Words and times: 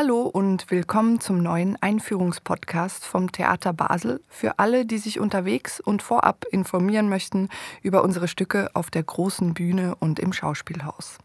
Hallo 0.00 0.22
und 0.22 0.70
willkommen 0.70 1.18
zum 1.18 1.42
neuen 1.42 1.74
Einführungspodcast 1.82 3.04
vom 3.04 3.32
Theater 3.32 3.72
Basel 3.72 4.20
für 4.28 4.60
alle, 4.60 4.86
die 4.86 4.98
sich 4.98 5.18
unterwegs 5.18 5.80
und 5.80 6.02
vorab 6.02 6.44
informieren 6.52 7.08
möchten 7.08 7.48
über 7.82 8.04
unsere 8.04 8.28
Stücke 8.28 8.70
auf 8.74 8.92
der 8.92 9.02
großen 9.02 9.54
Bühne 9.54 9.96
und 9.98 10.20
im 10.20 10.32
Schauspielhaus. 10.32 11.18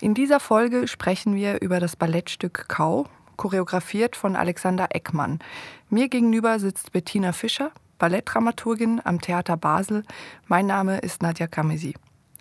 In 0.00 0.14
dieser 0.14 0.40
Folge 0.40 0.88
sprechen 0.88 1.34
wir 1.34 1.60
über 1.60 1.78
das 1.78 1.94
Ballettstück 1.94 2.68
Kau, 2.68 3.04
choreografiert 3.36 4.16
von 4.16 4.34
Alexander 4.34 4.86
Eckmann. 4.94 5.38
Mir 5.90 6.08
gegenüber 6.08 6.58
sitzt 6.58 6.92
Bettina 6.92 7.32
Fischer, 7.32 7.70
Ballettdramaturgin 7.98 9.02
am 9.04 9.20
Theater 9.20 9.58
Basel. 9.58 10.04
Mein 10.46 10.64
Name 10.64 11.00
ist 11.00 11.20
Nadja 11.20 11.48
Kamesi. 11.48 11.92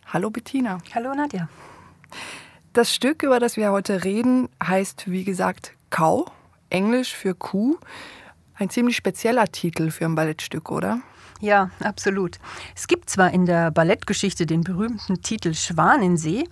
Hallo 0.05 0.29
Bettina. 0.29 0.77
Hallo 0.95 1.13
Nadja. 1.13 1.49
Das 2.73 2.93
Stück, 2.93 3.23
über 3.23 3.39
das 3.39 3.57
wir 3.57 3.71
heute 3.71 4.03
reden, 4.03 4.47
heißt 4.63 5.09
wie 5.09 5.23
gesagt 5.23 5.71
Cow, 5.89 6.29
Englisch 6.69 7.15
für 7.15 7.33
Kuh. 7.33 7.77
Ein 8.53 8.69
ziemlich 8.69 8.95
spezieller 8.95 9.47
Titel 9.47 9.89
für 9.89 10.05
ein 10.05 10.13
Ballettstück, 10.13 10.69
oder? 10.69 10.99
Ja, 11.41 11.71
absolut. 11.79 12.37
Es 12.75 12.87
gibt 12.87 13.09
zwar 13.09 13.31
in 13.31 13.47
der 13.47 13.71
Ballettgeschichte 13.71 14.45
den 14.45 14.61
berühmten 14.61 15.21
Titel 15.23 15.55
Schwanensee, 15.55 16.43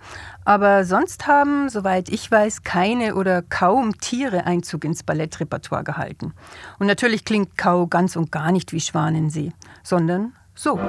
aber 0.44 0.84
sonst 0.84 1.28
haben, 1.28 1.68
soweit 1.68 2.08
ich 2.08 2.28
weiß, 2.28 2.64
keine 2.64 3.14
oder 3.14 3.42
kaum 3.42 3.96
Tiere 3.98 4.44
Einzug 4.44 4.84
ins 4.84 5.04
Ballettrepertoire 5.04 5.84
gehalten. 5.84 6.32
Und 6.80 6.88
natürlich 6.88 7.24
klingt 7.24 7.56
Kau 7.56 7.86
ganz 7.86 8.16
und 8.16 8.32
gar 8.32 8.50
nicht 8.50 8.72
wie 8.72 8.80
Schwanensee, 8.80 9.52
sondern 9.84 10.32
so. 10.54 10.80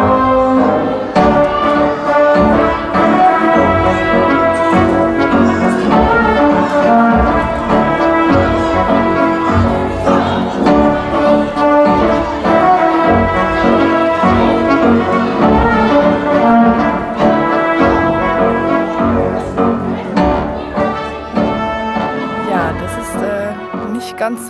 ganz 0.00 0.39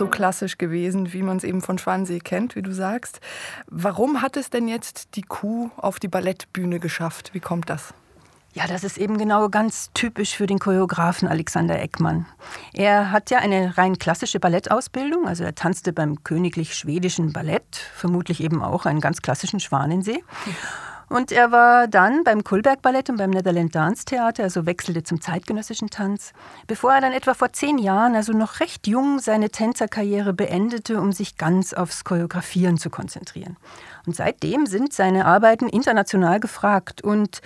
so 0.01 0.07
klassisch 0.07 0.57
gewesen, 0.57 1.13
wie 1.13 1.21
man 1.21 1.37
es 1.37 1.43
eben 1.43 1.61
von 1.61 1.77
Schwansee 1.77 2.17
kennt, 2.17 2.55
wie 2.55 2.63
du 2.63 2.73
sagst. 2.73 3.19
Warum 3.67 4.23
hat 4.23 4.35
es 4.35 4.49
denn 4.49 4.67
jetzt 4.67 5.15
die 5.15 5.21
Kuh 5.21 5.69
auf 5.77 5.99
die 5.99 6.07
Ballettbühne 6.07 6.79
geschafft? 6.79 7.35
Wie 7.35 7.39
kommt 7.39 7.69
das? 7.69 7.93
Ja, 8.53 8.65
das 8.65 8.83
ist 8.83 8.97
eben 8.97 9.19
genau 9.19 9.47
ganz 9.49 9.91
typisch 9.93 10.35
für 10.35 10.47
den 10.47 10.57
Choreografen 10.57 11.27
Alexander 11.27 11.79
Eckmann. 11.79 12.25
Er 12.73 13.11
hat 13.11 13.29
ja 13.29 13.37
eine 13.37 13.77
rein 13.77 13.99
klassische 13.99 14.39
Ballettausbildung, 14.39 15.27
also 15.27 15.43
er 15.43 15.53
tanzte 15.53 15.93
beim 15.93 16.23
Königlich 16.23 16.73
Schwedischen 16.73 17.31
Ballett, 17.31 17.75
vermutlich 17.93 18.43
eben 18.43 18.63
auch 18.63 18.87
einen 18.87 19.01
ganz 19.01 19.21
klassischen 19.21 19.59
Schwanensee. 19.59 20.23
Und 21.11 21.33
er 21.33 21.51
war 21.51 21.89
dann 21.89 22.23
beim 22.23 22.41
Kulberg 22.41 22.81
Ballett 22.81 23.09
und 23.09 23.17
beim 23.17 23.31
Netherland 23.31 23.75
Dance 23.75 24.05
Theater, 24.05 24.43
also 24.43 24.65
wechselte 24.65 25.03
zum 25.03 25.19
zeitgenössischen 25.19 25.89
Tanz, 25.89 26.31
bevor 26.67 26.93
er 26.93 27.01
dann 27.01 27.11
etwa 27.11 27.33
vor 27.33 27.51
zehn 27.51 27.77
Jahren, 27.77 28.15
also 28.15 28.31
noch 28.31 28.61
recht 28.61 28.87
jung, 28.87 29.19
seine 29.19 29.49
Tänzerkarriere 29.49 30.31
beendete, 30.31 31.01
um 31.01 31.11
sich 31.11 31.35
ganz 31.35 31.73
aufs 31.73 32.05
Choreografieren 32.05 32.77
zu 32.77 32.89
konzentrieren. 32.89 33.57
Und 34.05 34.15
seitdem 34.15 34.65
sind 34.65 34.93
seine 34.93 35.25
Arbeiten 35.25 35.67
international 35.67 36.39
gefragt 36.39 37.01
und 37.03 37.41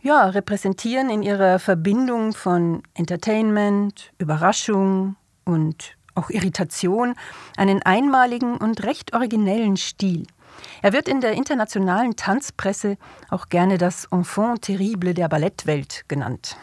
ja, 0.00 0.24
repräsentieren 0.24 1.10
in 1.10 1.22
ihrer 1.22 1.58
Verbindung 1.58 2.32
von 2.32 2.82
Entertainment, 2.94 4.10
Überraschung 4.16 5.16
und 5.44 5.98
auch 6.14 6.30
Irritation 6.30 7.14
einen 7.58 7.82
einmaligen 7.82 8.56
und 8.56 8.84
recht 8.84 9.12
originellen 9.12 9.76
Stil. 9.76 10.24
Er 10.82 10.92
wird 10.92 11.08
in 11.08 11.20
der 11.20 11.32
internationalen 11.32 12.16
Tanzpresse 12.16 12.96
auch 13.30 13.48
gerne 13.48 13.78
das 13.78 14.06
Enfant 14.10 14.62
terrible 14.62 15.14
der 15.14 15.28
Ballettwelt 15.28 16.04
genannt. 16.08 16.56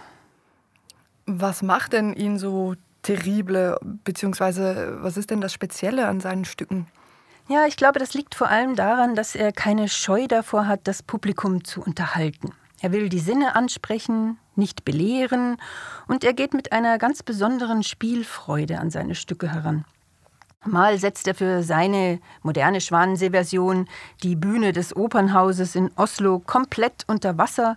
Was 1.26 1.62
macht 1.62 1.94
denn 1.94 2.14
ihn 2.14 2.40
so 2.40 2.76
terrible, 3.02 3.78
beziehungsweise 4.04 4.98
was 5.02 5.18
ist 5.18 5.30
denn 5.30 5.42
das 5.42 5.54
Spezielle 5.54 6.08
an 6.08 6.20
seinen 6.20 6.46
Stücken? 6.46 6.88
Ja, 7.48 7.66
ich 7.66 7.78
glaube, 7.78 7.98
das 7.98 8.14
liegt 8.14 8.36
vor 8.36 8.50
allem 8.50 8.76
daran, 8.76 9.16
dass 9.16 9.36
er 9.36 9.52
keine 9.52 9.90
Scheu 9.90 10.28
davor 10.28 10.68
hat, 10.68 10.82
das 10.84 11.02
Publikum 11.02 11.64
zu 11.64 11.82
unterhalten. 11.82 12.52
Er 12.82 12.92
will 12.92 13.10
die 13.10 13.20
Sinne 13.20 13.56
ansprechen, 13.56 14.38
nicht 14.56 14.86
belehren, 14.86 15.58
und 16.08 16.24
er 16.24 16.34
geht 16.34 16.54
mit 16.54 16.72
einer 16.72 16.98
ganz 16.98 17.24
besonderen 17.24 17.84
Spielfreude 17.84 18.80
an 18.80 18.92
seine 18.92 19.16
Stücke 19.16 19.52
heran. 19.52 19.86
Mal 20.66 20.98
setzt 20.98 21.26
er 21.28 21.36
für 21.36 21.64
seine 21.64 22.20
moderne 22.42 22.82
Schwanensee-Version 22.82 23.88
die 24.24 24.36
Bühne 24.36 24.74
des 24.74 24.94
Opernhauses 24.94 25.76
in 25.76 25.90
Oslo 25.96 26.40
komplett 26.40 27.06
unter 27.08 27.38
Wasser. 27.38 27.76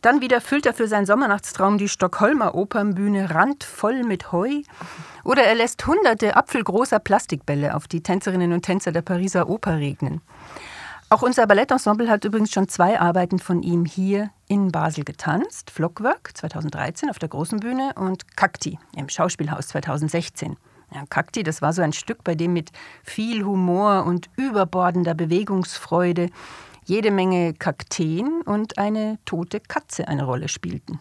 Dann 0.00 0.20
wieder 0.20 0.40
füllt 0.40 0.64
er 0.64 0.74
für 0.74 0.86
seinen 0.86 1.06
Sommernachtstraum 1.06 1.76
die 1.76 1.88
Stockholmer 1.88 2.54
Opernbühne 2.54 3.34
randvoll 3.34 4.04
mit 4.04 4.30
Heu. 4.30 4.62
Oder 5.24 5.42
er 5.42 5.56
lässt 5.56 5.84
hunderte 5.86 6.36
apfelgroßer 6.36 7.00
Plastikbälle 7.00 7.74
auf 7.74 7.88
die 7.88 8.02
Tänzerinnen 8.02 8.52
und 8.52 8.62
Tänzer 8.62 8.92
der 8.92 9.02
Pariser 9.02 9.48
Oper 9.48 9.78
regnen. 9.78 10.20
Auch 11.10 11.22
unser 11.22 11.46
Ballettensemble 11.48 12.08
hat 12.08 12.24
übrigens 12.24 12.52
schon 12.52 12.68
zwei 12.68 13.00
Arbeiten 13.00 13.40
von 13.40 13.62
ihm 13.62 13.84
hier 13.84 14.30
in 14.46 14.70
Basel 14.70 15.04
getanzt. 15.04 15.70
Flockwork 15.70 16.30
2013 16.36 17.10
auf 17.10 17.18
der 17.18 17.28
großen 17.28 17.58
Bühne 17.58 17.92
und 17.96 18.36
Kakti 18.36 18.78
im 18.96 19.08
Schauspielhaus 19.08 19.68
2016. 19.68 20.56
Ja, 20.94 21.04
Kakti, 21.10 21.42
das 21.42 21.60
war 21.60 21.72
so 21.72 21.82
ein 21.82 21.92
Stück, 21.92 22.22
bei 22.22 22.36
dem 22.36 22.52
mit 22.52 22.70
viel 23.02 23.44
Humor 23.44 24.04
und 24.06 24.30
überbordender 24.36 25.14
Bewegungsfreude 25.14 26.30
jede 26.84 27.10
Menge 27.10 27.54
Kakteen 27.54 28.42
und 28.42 28.78
eine 28.78 29.18
tote 29.24 29.58
Katze 29.60 30.06
eine 30.06 30.24
Rolle 30.24 30.48
spielten. 30.48 31.00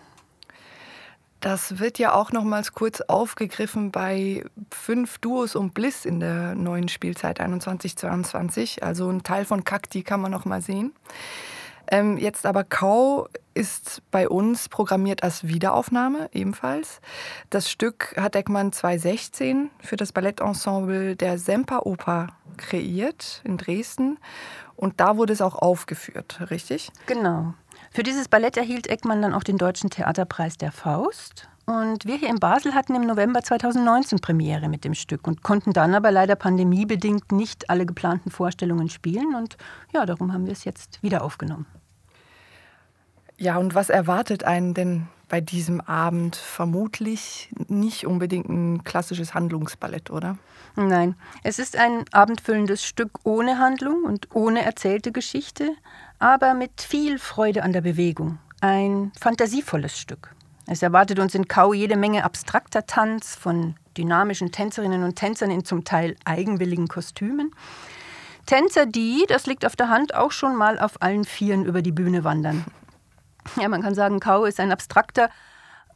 Das 1.42 1.78
wird 1.80 2.00
ja 2.00 2.14
auch 2.14 2.32
nochmals 2.32 2.72
kurz 2.72 3.02
aufgegriffen 3.02 3.92
bei 3.92 4.46
fünf 4.72 5.18
Duos 5.20 5.58
und 5.58 5.74
Bliss 5.74 6.06
in 6.06 6.22
der 6.22 6.56
neuen 6.56 6.88
Spielzeit 6.88 7.42
21-22. 7.42 8.82
Also 8.82 9.10
ein 9.10 9.24
Teil 9.24 9.44
von 9.44 9.66
Kakti 9.66 10.04
kann 10.04 10.22
man 10.22 10.32
noch 10.32 10.46
mal 10.46 10.62
sehen. 10.62 10.94
Ähm, 11.88 12.18
jetzt 12.18 12.46
aber 12.46 12.64
Kau 12.64 13.28
ist 13.54 14.02
bei 14.10 14.28
uns 14.28 14.70
programmiert 14.70 15.24
als 15.24 15.48
Wiederaufnahme 15.48 16.30
ebenfalls. 16.34 17.02
Das 17.50 17.70
Stück 17.70 18.16
hat 18.18 18.36
Eckmann 18.36 18.72
2016 18.72 19.70
für 19.80 19.96
das 19.96 20.12
Ballettensemble 20.12 21.16
der 21.16 21.38
Semperoper 21.38 22.28
kreiert 22.58 23.42
in 23.44 23.58
Dresden 23.58 24.18
und 24.76 25.00
da 25.00 25.18
wurde 25.18 25.34
es 25.34 25.42
auch 25.42 25.56
aufgeführt, 25.56 26.40
richtig? 26.50 26.92
Genau. 27.06 27.54
Für 27.92 28.04
dieses 28.04 28.28
Ballett 28.28 28.58
erhielt 28.58 28.88
Eckmann 28.88 29.22
dann 29.22 29.34
auch 29.34 29.44
den 29.44 29.58
Deutschen 29.58 29.90
Theaterpreis 29.90 30.58
der 30.58 30.72
Faust. 30.72 31.48
Und 31.66 32.06
wir 32.06 32.18
hier 32.18 32.30
in 32.30 32.40
Basel 32.40 32.76
hatten 32.76 32.94
im 32.94 33.06
November 33.06 33.42
2019 33.42 34.20
Premiere 34.20 34.68
mit 34.68 34.84
dem 34.84 34.94
Stück 34.94 35.26
und 35.28 35.44
konnten 35.44 35.72
dann 35.72 35.96
aber 35.96 36.12
leider 36.12 36.36
pandemiebedingt 36.36 37.32
nicht 37.32 37.70
alle 37.70 37.86
geplanten 37.86 38.32
Vorstellungen 38.32 38.90
spielen. 38.90 39.34
Und 39.34 39.58
ja, 39.94 40.06
darum 40.06 40.34
haben 40.34 40.46
wir 40.46 40.52
es 40.52 40.66
jetzt 40.66 41.02
wieder 41.02 41.24
aufgenommen. 41.24 41.66
Ja, 43.38 43.58
und 43.58 43.76
was 43.76 43.90
erwartet 43.90 44.44
einen 44.44 44.74
denn 44.74 45.08
bei 45.30 45.42
diesem 45.42 45.80
Abend? 45.82 46.36
Vermutlich 46.36 47.50
nicht 47.68 48.06
unbedingt 48.06 48.50
ein 48.50 48.84
klassisches 48.84 49.34
Handlungsballett, 49.34 50.12
oder? 50.12 50.38
Nein, 50.76 51.16
es 51.44 51.60
ist 51.60 51.78
ein 51.78 52.06
abendfüllendes 52.12 52.86
Stück 52.86 53.20
ohne 53.24 53.58
Handlung 53.58 54.04
und 54.04 54.36
ohne 54.36 54.64
erzählte 54.64 55.12
Geschichte, 55.12 55.72
aber 56.20 56.54
mit 56.54 56.82
viel 56.82 57.20
Freude 57.20 57.64
an 57.64 57.74
der 57.74 57.82
Bewegung. 57.82 58.38
Ein 58.60 59.12
fantasievolles 59.20 59.98
Stück. 59.98 60.36
Es 60.66 60.82
erwartet 60.82 61.20
uns 61.20 61.36
in 61.36 61.48
Kau 61.48 61.74
jede 61.74 61.98
Menge 61.98 62.24
abstrakter 62.24 62.86
Tanz 62.86 63.36
von 63.36 63.76
dynamischen 63.98 64.52
Tänzerinnen 64.52 65.04
und 65.04 65.16
Tänzern 65.16 65.52
in 65.52 65.66
zum 65.66 65.84
Teil 65.84 66.16
eigenwilligen 66.26 66.88
Kostümen. 66.88 67.52
Tänzer, 68.46 68.86
die, 68.86 69.26
das 69.28 69.46
liegt 69.46 69.66
auf 69.66 69.76
der 69.76 69.90
Hand, 69.90 70.16
auch 70.16 70.32
schon 70.32 70.56
mal 70.56 70.80
auf 70.80 71.02
allen 71.02 71.26
Vieren 71.26 71.66
über 71.66 71.82
die 71.82 71.92
Bühne 71.92 72.24
wandern. 72.24 72.66
Ja, 73.60 73.68
man 73.68 73.82
kann 73.82 73.96
sagen, 73.96 74.20
Kau 74.20 74.46
ist 74.46 74.60
ein 74.60 74.72
abstrakter 74.72 75.30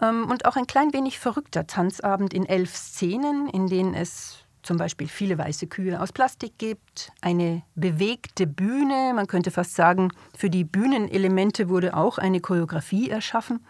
ähm, 0.01 0.29
und 0.29 0.45
auch 0.45 0.55
ein 0.55 0.67
klein 0.67 0.93
wenig 0.93 1.19
verrückter 1.19 1.65
Tanzabend 1.65 2.33
in 2.33 2.45
elf 2.45 2.75
Szenen, 2.75 3.47
in 3.49 3.67
denen 3.67 3.93
es 3.93 4.39
zum 4.63 4.77
Beispiel 4.77 5.07
viele 5.07 5.37
weiße 5.37 5.67
Kühe 5.67 5.99
aus 5.99 6.11
Plastik 6.11 6.57
gibt, 6.57 7.13
eine 7.21 7.63
bewegte 7.75 8.45
Bühne, 8.45 9.13
man 9.15 9.27
könnte 9.27 9.49
fast 9.49 9.75
sagen, 9.75 10.11
für 10.37 10.49
die 10.49 10.65
Bühnenelemente 10.65 11.69
wurde 11.69 11.95
auch 11.95 12.17
eine 12.17 12.41
Choreografie 12.41 13.09
erschaffen, 13.09 13.65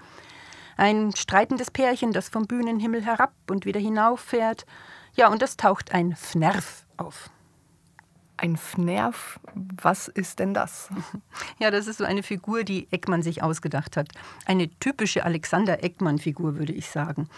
ein 0.77 1.13
streitendes 1.15 1.71
Pärchen, 1.71 2.13
das 2.13 2.29
vom 2.29 2.47
Bühnenhimmel 2.47 3.03
herab 3.03 3.33
und 3.49 3.65
wieder 3.65 3.79
hinauffährt, 3.79 4.65
ja, 5.15 5.29
und 5.29 5.41
es 5.41 5.57
taucht 5.57 5.93
ein 5.93 6.15
Fnerf 6.15 6.85
auf. 6.95 7.31
Ein 8.37 8.55
Fnerf, 8.55 9.39
was 9.55 10.07
ist 10.07 10.39
denn 10.39 10.53
das? 10.53 10.89
Ja, 11.59 11.71
das 11.71 11.87
ist 11.87 11.97
so 11.97 12.03
eine 12.03 12.21
Figur, 12.21 12.63
die 12.63 12.87
Eckmann 12.91 13.23
sich 13.23 13.41
ausgedacht 13.41 13.97
hat. 13.97 14.09
Eine 14.45 14.69
typische 14.79 15.25
Alexander 15.25 15.83
Eckmann-Figur, 15.83 16.55
würde 16.57 16.73
ich 16.73 16.87
sagen. 16.87 17.29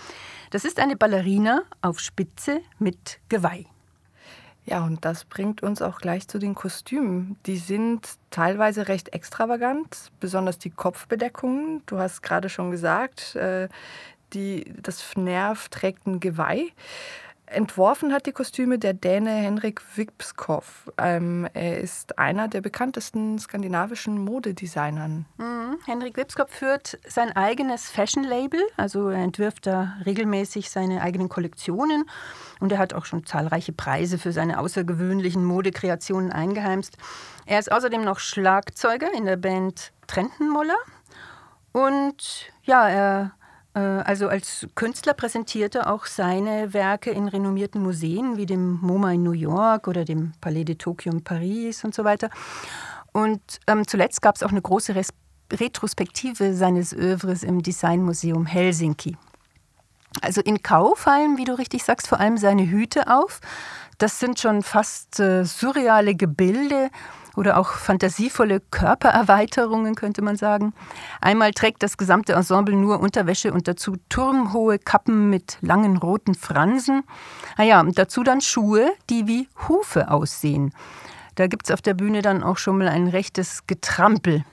Das 0.50 0.66
ist 0.66 0.78
eine 0.78 0.98
Ballerina 0.98 1.64
auf 1.82 2.02
Spitze 2.02 2.60
mit 2.80 3.22
Geweih. 3.30 3.66
Ja, 4.66 4.84
und 4.86 5.04
das 5.04 5.26
bringt 5.26 5.64
uns 5.64 5.82
auch 5.82 6.00
gleich 6.00 6.28
zu 6.28 6.38
den 6.38 6.54
Kostümen. 6.54 7.38
Die 7.46 7.58
sind 7.58 8.08
teilweise 8.30 8.88
recht 8.88 9.14
extravagant, 9.14 10.12
besonders 10.20 10.60
die 10.60 10.70
Kopfbedeckungen. 10.70 11.82
Du 11.88 11.98
hast 11.98 12.22
gerade 12.22 12.50
schon 12.50 12.70
gesagt, 12.70 13.36
äh, 13.36 13.68
die, 14.34 14.72
das 14.82 15.02
FNERV 15.02 15.70
trägt 15.70 16.06
ein 16.06 16.20
Geweih. 16.20 16.68
Entworfen 17.52 18.14
hat 18.14 18.28
die 18.28 18.32
Kostüme 18.32 18.78
der 18.78 18.94
Däne 18.94 19.32
Henrik 19.32 19.82
Vipskov. 19.96 20.92
Ähm, 20.98 21.48
er 21.54 21.80
ist 21.80 22.20
einer 22.20 22.48
der 22.48 22.62
bekanntesten 22.62 23.40
skandinavischen 23.40 24.24
Modedesignern. 24.24 25.26
Mhm. 25.38 25.80
Henrik 25.86 26.18
Vipskov 26.18 26.50
führt 26.50 27.00
sein 27.08 27.36
eigenes 27.36 27.90
Fashion-Label, 27.90 28.62
also 28.78 29.10
er 29.10 29.24
entwirft 29.24 29.66
da 29.66 29.96
regelmäßig 30.06 30.70
seine 30.70 31.02
eigenen 31.02 31.30
Kollektionen 31.30 32.06
und 32.60 32.72
er 32.72 32.78
hat 32.78 32.94
auch 32.94 33.06
schon 33.06 33.26
zahlreiche 33.26 33.74
Preise 33.74 34.18
für 34.18 34.32
seine 34.32 34.60
außergewöhnlichen 34.60 35.44
Modekreationen 35.44 36.32
eingeheimst. 36.32 36.98
Er 37.46 37.60
ist 37.60 37.72
außerdem 37.72 38.04
noch 38.04 38.20
Schlagzeuger 38.20 39.12
in 39.14 39.26
der 39.26 39.38
Band 39.38 39.92
Trentenmoller 40.08 40.78
und 41.72 42.52
ja, 42.64 42.90
er 42.90 43.32
also 43.80 44.28
als 44.28 44.68
Künstler 44.76 45.14
präsentierte 45.14 45.80
er 45.80 45.94
auch 45.94 46.06
seine 46.06 46.74
Werke 46.74 47.12
in 47.12 47.28
renommierten 47.28 47.82
Museen 47.82 48.38
wie 48.38 48.46
dem 48.46 48.80
MoMA 48.82 49.14
in 49.14 49.24
New 49.24 49.32
York 49.32 49.88
oder 49.88 50.06
dem 50.06 50.34
Palais 50.42 50.64
de 50.64 50.76
Tokio 50.76 51.12
in 51.12 51.24
Paris 51.24 51.84
und 51.84 51.94
so 51.94 52.04
weiter. 52.04 52.30
Und 53.12 53.42
ähm, 53.68 53.88
zuletzt 53.88 54.22
gab 54.22 54.36
es 54.36 54.44
auch 54.44 54.52
eine 54.52 54.62
große 54.62 54.96
Res 54.96 55.10
Retrospektive 55.52 56.54
seines 56.54 56.94
Övres 56.94 57.42
im 57.42 57.64
Designmuseum 57.64 58.46
Helsinki. 58.46 59.18
Also 60.22 60.42
in 60.42 60.62
Kau 60.64 60.96
fallen, 60.96 61.38
wie 61.38 61.46
du 61.46 61.58
richtig 61.58 61.84
sagst, 61.84 62.08
vor 62.08 62.20
allem 62.20 62.38
seine 62.38 62.70
Hüte 62.70 63.08
auf. 63.08 63.40
Das 63.98 64.20
sind 64.20 64.40
schon 64.40 64.64
fast 64.64 65.20
äh, 65.20 65.44
surreale 65.44 66.16
Gebilde 66.16 66.90
oder 67.36 67.58
auch 67.58 67.72
fantasievolle 67.72 68.60
Körpererweiterungen, 68.60 69.96
könnte 69.96 70.22
man 70.22 70.36
sagen. 70.36 70.74
Einmal 71.22 71.52
trägt 71.52 71.84
das 71.84 71.98
gesamte 71.98 72.34
Ensemble 72.34 72.76
nur 72.76 73.00
Unterwäsche 73.00 73.54
und 73.54 73.68
dazu 73.68 73.96
turmhohe 74.10 74.80
Kappen 74.80 75.30
mit 75.30 75.58
langen 75.62 75.98
roten 75.98 76.36
Fransen. 76.36 77.04
Naja, 77.58 77.80
und 77.82 77.98
dazu 77.98 78.24
dann 78.24 78.42
Schuhe, 78.42 78.92
die 79.10 79.28
wie 79.28 79.48
Hufe 79.68 80.12
aussehen. 80.12 80.74
Da 81.36 81.48
gibt 81.48 81.68
es 81.68 81.74
auf 81.74 81.82
der 81.82 81.94
Bühne 81.94 82.22
dann 82.22 82.44
auch 82.44 82.58
schon 82.58 82.78
mal 82.78 82.90
ein 82.90 83.08
rechtes 83.08 83.66
Getrampel. 83.68 84.44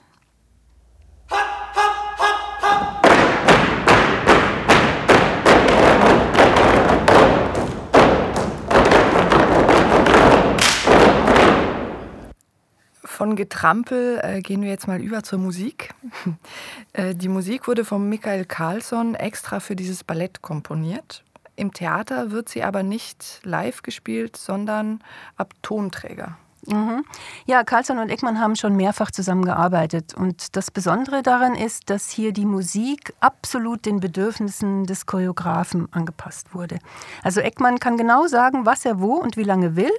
Von 13.17 13.35
Getrampel 13.35 14.19
äh, 14.21 14.41
gehen 14.41 14.61
wir 14.61 14.69
jetzt 14.69 14.87
mal 14.87 15.01
über 15.01 15.23
zur 15.23 15.39
Musik. 15.39 15.89
äh, 16.93 17.15
die 17.15 17.29
Musik 17.29 17.67
wurde 17.67 17.83
von 17.83 18.07
Michael 18.07 18.45
Carlsson 18.45 19.15
extra 19.15 19.59
für 19.59 19.75
dieses 19.75 20.03
Ballett 20.03 20.43
komponiert. 20.43 21.23
Im 21.55 21.73
Theater 21.73 22.29
wird 22.29 22.47
sie 22.47 22.63
aber 22.63 22.83
nicht 22.83 23.39
live 23.41 23.81
gespielt, 23.81 24.37
sondern 24.37 25.01
ab 25.35 25.55
Tonträger. 25.63 26.37
Mhm. 26.67 27.03
Ja, 27.47 27.63
Carlsson 27.63 27.97
und 27.97 28.09
Eckmann 28.11 28.39
haben 28.39 28.55
schon 28.55 28.75
mehrfach 28.75 29.09
zusammengearbeitet. 29.09 30.13
Und 30.13 30.55
das 30.55 30.69
Besondere 30.69 31.23
daran 31.23 31.55
ist, 31.55 31.89
dass 31.89 32.11
hier 32.11 32.33
die 32.33 32.45
Musik 32.45 33.15
absolut 33.19 33.87
den 33.87 33.99
Bedürfnissen 33.99 34.85
des 34.85 35.07
Choreografen 35.07 35.91
angepasst 35.91 36.53
wurde. 36.53 36.77
Also 37.23 37.41
Eckmann 37.41 37.79
kann 37.79 37.97
genau 37.97 38.27
sagen, 38.27 38.67
was 38.67 38.85
er 38.85 38.99
wo 38.99 39.15
und 39.15 39.37
wie 39.37 39.43
lange 39.43 39.75
will. 39.75 39.89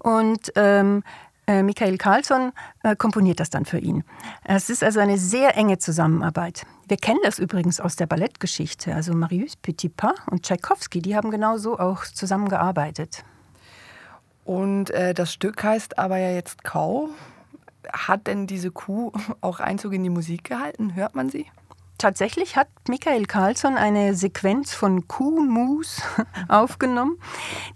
Und 0.00 0.52
ähm, 0.54 1.02
äh, 1.02 1.27
Michael 1.62 1.96
Carlsson 1.96 2.52
äh, 2.82 2.94
komponiert 2.94 3.40
das 3.40 3.50
dann 3.50 3.64
für 3.64 3.78
ihn. 3.78 4.04
Es 4.44 4.68
ist 4.68 4.84
also 4.84 5.00
eine 5.00 5.16
sehr 5.16 5.56
enge 5.56 5.78
Zusammenarbeit. 5.78 6.66
Wir 6.86 6.98
kennen 6.98 7.20
das 7.22 7.38
übrigens 7.38 7.80
aus 7.80 7.96
der 7.96 8.06
Ballettgeschichte. 8.06 8.94
Also 8.94 9.14
Marius 9.14 9.56
Petipa 9.56 10.14
und 10.30 10.42
Tchaikovsky, 10.42 11.00
die 11.00 11.16
haben 11.16 11.30
genauso 11.30 11.78
auch 11.78 12.04
zusammengearbeitet. 12.04 13.24
Und 14.44 14.90
äh, 14.90 15.14
das 15.14 15.32
Stück 15.32 15.62
heißt 15.62 15.98
aber 15.98 16.18
ja 16.18 16.30
jetzt 16.30 16.64
Kau. 16.64 17.10
Hat 17.92 18.26
denn 18.26 18.46
diese 18.46 18.70
Kuh 18.70 19.12
auch 19.40 19.60
Einzug 19.60 19.94
in 19.94 20.02
die 20.02 20.10
Musik 20.10 20.44
gehalten? 20.44 20.94
Hört 20.94 21.14
man 21.14 21.30
sie? 21.30 21.46
Tatsächlich 21.98 22.56
hat 22.56 22.68
Michael 22.88 23.26
Carlsson 23.26 23.76
eine 23.76 24.14
Sequenz 24.14 24.72
von 24.72 25.08
Kuhmus 25.08 26.00
aufgenommen, 26.48 27.18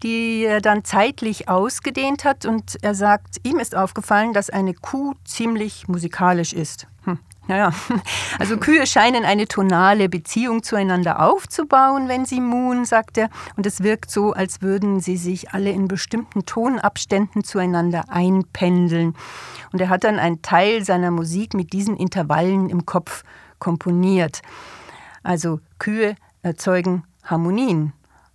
die 0.04 0.44
er 0.44 0.60
dann 0.60 0.84
zeitlich 0.84 1.48
ausgedehnt 1.48 2.24
hat. 2.24 2.46
Und 2.46 2.78
er 2.82 2.94
sagt, 2.94 3.38
ihm 3.42 3.58
ist 3.58 3.74
aufgefallen, 3.74 4.32
dass 4.32 4.48
eine 4.48 4.74
Kuh 4.74 5.14
ziemlich 5.24 5.88
musikalisch 5.88 6.52
ist. 6.52 6.86
Hm. 7.04 7.18
Ja, 7.48 7.72
Also 8.38 8.56
Kühe 8.58 8.86
scheinen 8.86 9.24
eine 9.24 9.48
tonale 9.48 10.08
Beziehung 10.08 10.62
zueinander 10.62 11.20
aufzubauen, 11.20 12.06
wenn 12.06 12.24
sie 12.24 12.40
muhen, 12.40 12.84
sagt 12.84 13.18
er. 13.18 13.28
Und 13.56 13.66
es 13.66 13.82
wirkt 13.82 14.12
so, 14.12 14.32
als 14.32 14.62
würden 14.62 15.00
sie 15.00 15.16
sich 15.16 15.50
alle 15.50 15.70
in 15.70 15.88
bestimmten 15.88 16.46
Tonabständen 16.46 17.42
zueinander 17.42 18.04
einpendeln. 18.08 19.16
Und 19.72 19.80
er 19.80 19.88
hat 19.88 20.04
dann 20.04 20.20
einen 20.20 20.42
Teil 20.42 20.84
seiner 20.84 21.10
Musik 21.10 21.54
mit 21.54 21.72
diesen 21.72 21.96
Intervallen 21.96 22.70
im 22.70 22.86
Kopf 22.86 23.24
komponiert. 23.62 24.42
Also 25.22 25.60
Kühe 25.78 26.16
erzeugen 26.42 27.04
Harmonien. 27.22 27.92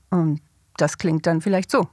Und 0.09 0.41
das 0.77 0.97
klingt 0.97 1.27
dann 1.27 1.41
vielleicht 1.41 1.69
so. 1.69 1.89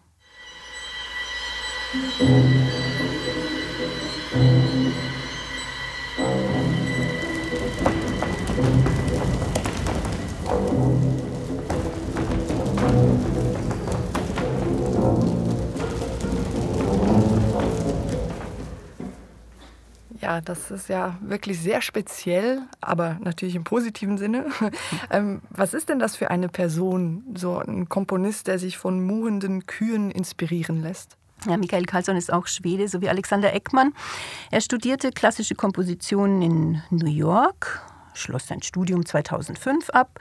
Ja, 20.34 20.41
das 20.41 20.72
ist 20.72 20.88
ja 20.88 21.17
wirklich 21.20 21.60
sehr 21.60 21.81
speziell, 21.81 22.62
aber 22.81 23.19
natürlich 23.20 23.55
im 23.55 23.62
positiven 23.62 24.19
Sinne. 24.19 24.46
ähm, 25.10 25.43
was 25.50 25.74
ist 25.74 25.88
denn 25.88 26.00
das 26.00 26.17
für 26.17 26.29
eine 26.32 26.48
Person, 26.48 27.22
so 27.36 27.58
ein 27.58 27.88
Komponist, 27.88 28.48
der 28.48 28.58
sich 28.58 28.76
von 28.76 29.06
muhenden 29.06 29.67
Kühen 29.67 30.10
inspirieren 30.10 30.82
lässt? 30.82 31.17
Ja, 31.46 31.56
Michael 31.56 31.84
Karlsson 31.84 32.17
ist 32.17 32.32
auch 32.32 32.48
Schwede, 32.48 32.88
so 32.88 33.00
wie 33.00 33.08
Alexander 33.08 33.53
Eckmann. 33.53 33.93
Er 34.50 34.60
studierte 34.60 35.12
klassische 35.12 35.55
Kompositionen 35.55 36.43
in 36.43 36.82
New 36.91 37.06
York, 37.06 37.81
schloss 38.12 38.48
sein 38.48 38.60
Studium 38.60 39.06
2005 39.06 39.91
ab 39.91 40.19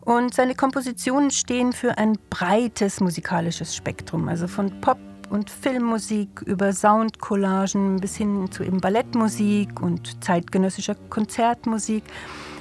und 0.00 0.34
seine 0.34 0.56
Kompositionen 0.56 1.30
stehen 1.30 1.72
für 1.72 1.96
ein 1.96 2.18
breites 2.28 2.98
musikalisches 2.98 3.76
Spektrum, 3.76 4.28
also 4.28 4.48
von 4.48 4.80
Pop 4.80 4.98
und 5.30 5.50
Filmmusik 5.50 6.42
über 6.42 6.72
Soundcollagen 6.72 8.00
bis 8.00 8.16
hin 8.16 8.50
zu 8.50 8.62
eben 8.62 8.80
Ballettmusik 8.80 9.80
und 9.80 10.22
zeitgenössischer 10.24 10.94
Konzertmusik. 11.10 12.04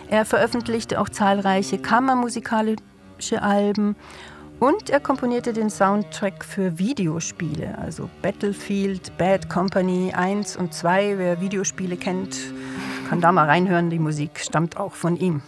Er 0.09 0.25
veröffentlichte 0.25 0.99
auch 0.99 1.09
zahlreiche 1.09 1.77
kammermusikalische 1.77 3.41
Alben 3.41 3.95
und 4.59 4.89
er 4.89 4.99
komponierte 4.99 5.51
den 5.51 5.69
Soundtrack 5.69 6.45
für 6.45 6.77
Videospiele, 6.79 7.77
also 7.77 8.09
Battlefield, 8.21 9.17
Bad 9.17 9.49
Company 9.49 10.13
1 10.13 10.55
und 10.55 10.73
2. 10.73 11.17
Wer 11.17 11.41
Videospiele 11.41 11.97
kennt, 11.97 12.37
kann 13.09 13.19
da 13.19 13.31
mal 13.31 13.45
reinhören. 13.45 13.89
Die 13.89 13.99
Musik 13.99 14.39
stammt 14.39 14.77
auch 14.77 14.93
von 14.93 15.17
ihm. 15.17 15.41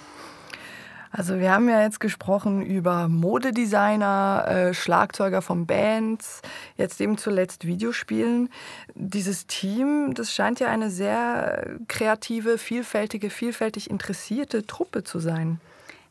Also 1.17 1.39
wir 1.39 1.49
haben 1.53 1.69
ja 1.69 1.81
jetzt 1.81 2.01
gesprochen 2.01 2.61
über 2.61 3.07
Modedesigner, 3.07 4.45
äh, 4.49 4.73
Schlagzeuger 4.73 5.41
von 5.41 5.65
Bands, 5.65 6.41
jetzt 6.75 6.99
eben 6.99 7.17
zuletzt 7.17 7.65
Videospielen. 7.65 8.49
Dieses 8.95 9.47
Team, 9.47 10.13
das 10.13 10.33
scheint 10.33 10.59
ja 10.59 10.67
eine 10.67 10.89
sehr 10.89 11.77
kreative, 11.87 12.57
vielfältige, 12.57 13.29
vielfältig 13.29 13.89
interessierte 13.89 14.67
Truppe 14.67 15.05
zu 15.05 15.19
sein. 15.19 15.61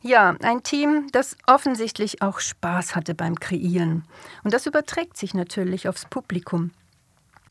Ja, 0.01 0.35
ein 0.41 0.63
Team, 0.63 1.07
das 1.11 1.37
offensichtlich 1.45 2.23
auch 2.23 2.39
Spaß 2.39 2.95
hatte 2.95 3.13
beim 3.13 3.39
Kreieren. 3.39 4.05
Und 4.43 4.55
das 4.55 4.65
überträgt 4.65 5.17
sich 5.17 5.35
natürlich 5.35 5.87
aufs 5.87 6.05
Publikum. 6.05 6.71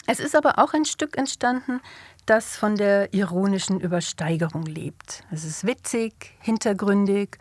Es 0.06 0.20
ist 0.20 0.36
aber 0.36 0.58
auch 0.58 0.74
ein 0.74 0.84
Stück 0.84 1.16
entstanden, 1.16 1.80
das 2.26 2.56
von 2.56 2.76
der 2.76 3.12
ironischen 3.12 3.80
Übersteigerung 3.80 4.64
lebt. 4.64 5.24
Es 5.30 5.44
ist 5.44 5.66
witzig, 5.66 6.34
hintergründig 6.40 7.38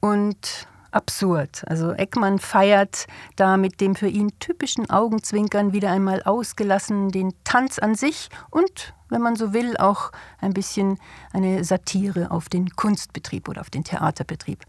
und 0.00 0.66
absurd. 0.90 1.64
Also 1.66 1.92
Eckmann 1.92 2.38
feiert 2.38 3.06
da 3.36 3.56
mit 3.56 3.80
dem 3.80 3.94
für 3.94 4.08
ihn 4.08 4.38
typischen 4.38 4.90
Augenzwinkern 4.90 5.72
wieder 5.72 5.90
einmal 5.90 6.22
ausgelassen 6.22 7.10
den 7.10 7.34
Tanz 7.44 7.78
an 7.78 7.94
sich 7.94 8.28
und, 8.50 8.94
wenn 9.08 9.22
man 9.22 9.36
so 9.36 9.52
will, 9.52 9.76
auch 9.78 10.12
ein 10.40 10.52
bisschen 10.52 10.98
eine 11.32 11.64
Satire 11.64 12.30
auf 12.30 12.48
den 12.48 12.70
Kunstbetrieb 12.70 13.48
oder 13.48 13.60
auf 13.60 13.70
den 13.70 13.84
Theaterbetrieb. 13.84 14.64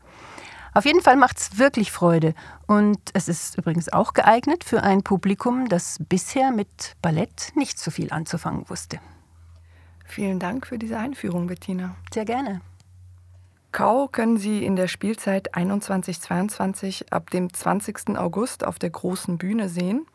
Auf 0.74 0.86
jeden 0.86 1.02
Fall 1.02 1.18
macht 1.18 1.38
es 1.38 1.60
wirklich 1.60 1.92
Freude 1.92 2.34
und 2.66 3.00
es 3.14 3.28
ist 3.28 3.58
übrigens 3.58 3.94
auch 3.94 4.14
geeignet 4.14 4.64
für 4.64 4.82
ein 4.82 5.04
Publikum, 5.04 5.70
das 5.70 6.00
bisher 6.10 6.52
mit 6.52 6.96
Ballett 7.02 7.52
nicht 7.56 7.78
so 7.78 7.92
viel 7.92 8.12
anzufangen 8.12 8.68
wusste. 8.70 9.00
Vielen 10.14 10.38
Dank 10.38 10.68
für 10.68 10.78
diese 10.78 11.00
Einführung, 11.00 11.48
Bettina. 11.48 11.96
Sehr 12.14 12.26
gerne. 12.26 12.62
Kau 13.72 14.08
können 14.08 14.38
Sie 14.38 14.64
in 14.64 14.76
der 14.76 14.88
Spielzeit 14.88 15.56
21-22 15.56 17.10
ab 17.10 17.32
dem 17.32 17.52
20. 17.52 18.20
August 18.20 18.64
auf 18.64 18.78
der 18.78 18.92
großen 18.92 19.40
Bühne 19.40 19.70
sehen. 19.70 20.06